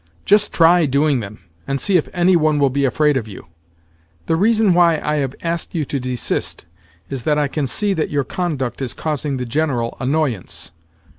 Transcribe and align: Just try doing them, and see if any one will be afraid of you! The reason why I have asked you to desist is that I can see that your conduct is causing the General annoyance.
Just 0.25 0.51
try 0.51 0.87
doing 0.87 1.19
them, 1.19 1.41
and 1.67 1.79
see 1.79 1.95
if 1.95 2.09
any 2.11 2.35
one 2.35 2.57
will 2.57 2.71
be 2.71 2.85
afraid 2.85 3.17
of 3.17 3.27
you! 3.27 3.45
The 4.25 4.35
reason 4.35 4.73
why 4.73 4.97
I 4.99 5.17
have 5.17 5.35
asked 5.43 5.75
you 5.75 5.85
to 5.85 5.99
desist 5.99 6.65
is 7.11 7.23
that 7.25 7.37
I 7.37 7.47
can 7.47 7.67
see 7.67 7.93
that 7.93 8.09
your 8.09 8.23
conduct 8.23 8.81
is 8.81 8.95
causing 8.95 9.37
the 9.37 9.45
General 9.45 9.95
annoyance. 9.99 10.71